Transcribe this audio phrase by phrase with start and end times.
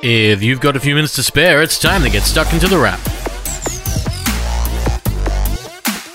[0.00, 2.78] If you've got a few minutes to spare, it's time to get stuck into the
[2.78, 3.00] wrap.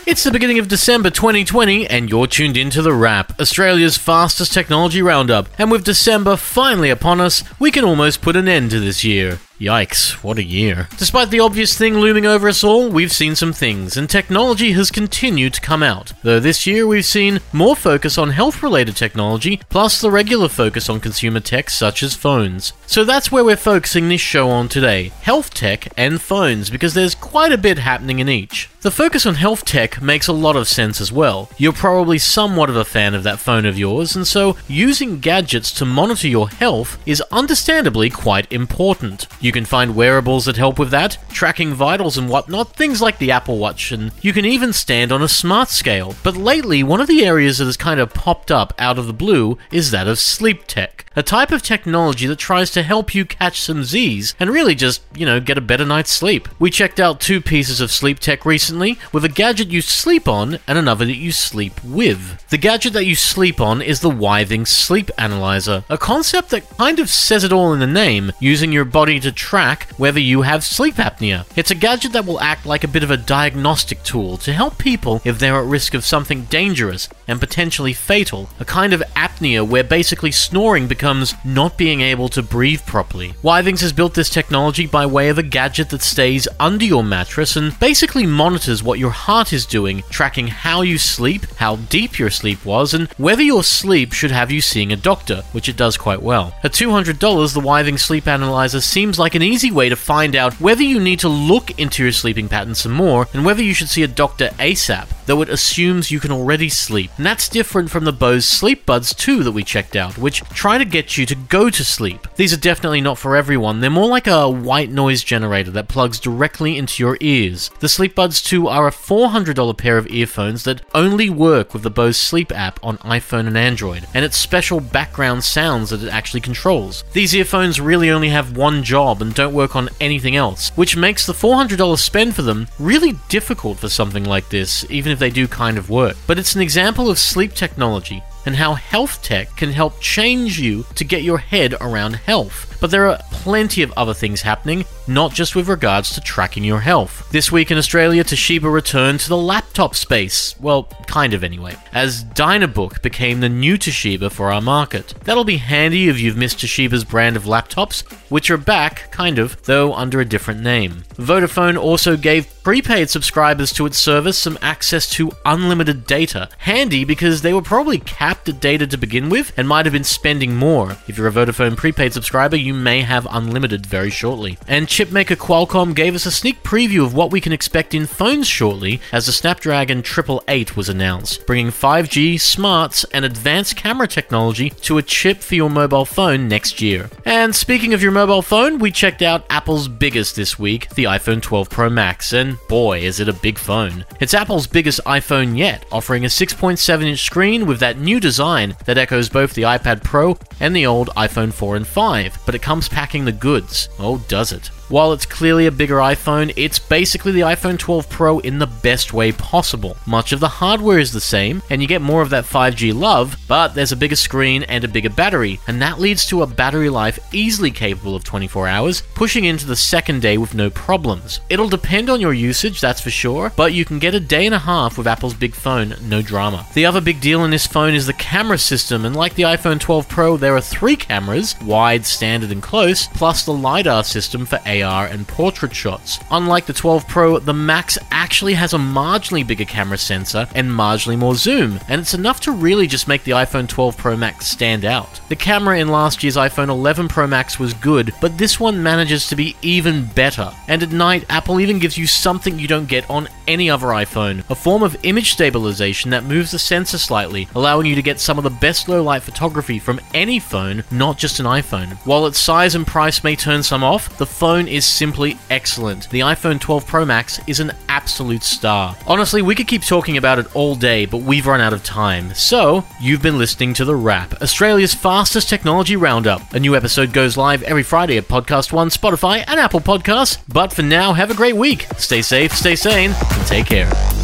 [0.07, 5.01] It's the beginning of December 2020, and you're tuned into The Wrap, Australia's fastest technology
[5.01, 5.47] roundup.
[5.57, 9.39] And with December finally upon us, we can almost put an end to this year.
[9.63, 10.89] Yikes, what a year.
[10.97, 14.91] Despite the obvious thing looming over us all, we've seen some things, and technology has
[14.91, 16.11] continued to come out.
[16.21, 20.89] Though this year we've seen more focus on health related technology, plus the regular focus
[20.89, 22.73] on consumer tech such as phones.
[22.87, 27.15] So that's where we're focusing this show on today health tech and phones, because there's
[27.15, 28.69] quite a bit happening in each.
[28.83, 31.49] The focus on health tech makes a lot of sense as well.
[31.57, 35.71] You're probably somewhat of a fan of that phone of yours, and so using gadgets
[35.75, 39.25] to monitor your health is understandably quite important.
[39.39, 43.31] You can find wearables that help with that, tracking vitals and whatnot, things like the
[43.31, 46.13] Apple Watch, and you can even stand on a smart scale.
[46.21, 49.13] But lately, one of the areas that has kind of popped up out of the
[49.13, 53.25] blue is that of sleep tech, a type of technology that tries to help you
[53.25, 56.47] catch some Z's and really just, you know, get a better night's sleep.
[56.59, 60.59] We checked out two pieces of sleep tech recently, with a gadget you sleep on
[60.67, 62.47] and another that you sleep with.
[62.49, 66.99] The gadget that you sleep on is the Withings Sleep Analyzer, a concept that kind
[66.99, 70.63] of says it all in the name, using your body to track whether you have
[70.63, 71.45] sleep apnea.
[71.55, 74.77] It's a gadget that will act like a bit of a diagnostic tool to help
[74.77, 79.67] people if they're at risk of something dangerous and potentially fatal, a kind of apnea
[79.67, 83.33] where basically snoring becomes not being able to breathe properly.
[83.43, 87.55] Withings has built this technology by way of a gadget that stays under your mattress
[87.55, 92.29] and basically monitors what your heart is doing, tracking how you sleep, how deep your
[92.29, 95.97] sleep was, and whether your sleep should have you seeing a doctor, which it does
[95.97, 96.53] quite well.
[96.63, 100.83] At $200, the Withings Sleep Analyzer seems like an easy way to find out whether
[100.83, 104.03] you need to look into your sleeping pattern some more and whether you should see
[104.03, 107.11] a doctor ASAP, though it assumes you can already sleep.
[107.17, 110.77] And that's different from the Bose Sleep Buds 2 that we checked out, which try
[110.77, 112.27] to get you to go to sleep.
[112.35, 116.19] These are definitely not for everyone, they're more like a white noise generator that plugs
[116.19, 117.69] directly into your ears.
[117.79, 121.89] The Sleep Buds 2 are a $400 pair of earphones that only work with the
[121.91, 126.41] Bose Sleep app on iPhone and Android, and its special background sounds that it actually
[126.41, 127.03] controls.
[127.13, 131.25] These earphones really only have one job and don't work on anything else, which makes
[131.25, 135.47] the $400 spend for them really difficult for something like this, even if they do
[135.47, 136.17] kind of work.
[136.25, 140.85] But it's an example of sleep technology and how health tech can help change you
[140.95, 142.77] to get your head around health.
[142.81, 146.79] But there are plenty of other things happening, not just with regards to tracking your
[146.79, 147.29] health.
[147.29, 150.57] This week in Australia, Toshiba returned to the laptop space.
[150.61, 155.13] Well, kind of anyway, as Dynabook became the new Toshiba for our market.
[155.25, 159.61] That'll be handy if you've missed Toshiba's brand of laptops, which are back, kind of,
[159.63, 161.03] though under a different name.
[161.15, 166.47] Vodafone also gave prepaid subscribers to its service some access to unlimited data.
[166.59, 170.05] Handy because they were probably capped at data to begin with and might have been
[170.05, 170.91] spending more.
[171.09, 174.57] If you're a Vodafone prepaid subscriber, you may have unlimited very shortly.
[174.67, 178.47] And chipmaker Qualcomm gave us a sneak preview of what we can expect in phones
[178.47, 184.97] shortly as the Snapdragon 888 was announced, bringing 5G, smarts, and advanced camera technology to
[184.97, 187.09] a chip for your mobile phone next year.
[187.25, 191.41] And speaking of your mobile phone, we checked out Apple's biggest this week, the iPhone
[191.41, 194.05] 12 Pro Max, and boy, is it a big phone.
[194.19, 198.97] It's Apple's biggest iPhone yet, offering a 6.7 inch screen with that new design that
[198.97, 202.87] echoes both the iPad Pro and the old iPhone 4 and 5, but it comes
[202.87, 203.89] packing the goods.
[203.99, 204.69] Oh, does it?
[204.93, 209.11] While it's clearly a bigger iPhone, it's basically the iPhone 12 Pro in the best
[209.11, 209.97] way possible.
[210.05, 213.35] Much of the hardware is the same, and you get more of that 5G love,
[213.47, 216.91] but there's a bigger screen and a bigger battery, and that leads to a battery
[216.91, 221.39] life easily capable of 24 hours, pushing into the second day with no problems.
[221.49, 224.53] It'll depend on your usage, that's for sure, but you can get a day and
[224.53, 226.67] a half with Apple's big phone, no drama.
[226.75, 229.79] The other big deal in this phone is the camera system, and like the iPhone
[229.79, 234.59] 12 Pro, there are three cameras wide, standard, and close, plus the LiDAR system for
[234.67, 236.19] AR and portrait shots.
[236.31, 241.17] Unlike the 12 Pro, the Max actually has a marginally bigger camera sensor and marginally
[241.17, 244.85] more zoom, and it's enough to really just make the iPhone 12 Pro Max stand
[244.85, 245.19] out.
[245.29, 249.27] The camera in last year's iPhone 11 Pro Max was good, but this one manages
[249.27, 250.51] to be even better.
[250.67, 254.43] And at night, Apple even gives you something you don't get on any other iPhone
[254.49, 258.37] a form of image stabilization that moves the sensor slightly, allowing you to get some
[258.37, 261.93] of the best low light photography from any phone, not just an iPhone.
[262.05, 266.09] While its size and price may turn some off, the phone is simply excellent.
[266.09, 268.95] The iPhone 12 Pro Max is an absolute star.
[269.07, 272.33] Honestly, we could keep talking about it all day, but we've run out of time.
[272.33, 276.53] So, you've been listening to The Wrap, Australia's fastest technology roundup.
[276.53, 280.37] A new episode goes live every Friday at Podcast One, Spotify, and Apple Podcasts.
[280.47, 281.87] But for now, have a great week.
[281.97, 284.22] Stay safe, stay sane, and take care.